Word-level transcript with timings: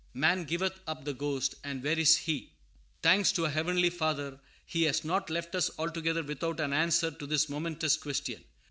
"Man 0.15 0.45
giveth 0.45 0.79
up 0.87 1.05
the 1.05 1.13
ghost; 1.13 1.53
and 1.63 1.83
where 1.83 1.99
is 1.99 2.17
he?" 2.17 2.49
Thanks 3.03 3.31
to 3.33 3.43
our 3.45 3.51
Heavenly 3.51 3.91
Father, 3.91 4.39
He 4.65 4.81
has 4.85 5.05
not 5.05 5.29
left 5.29 5.53
us 5.53 5.69
altogether 5.77 6.23
without 6.23 6.59
an 6.59 6.73
answer 6.73 7.11
to 7.11 7.27
this 7.27 7.49
momentous 7.49 7.97
question. 7.97 8.43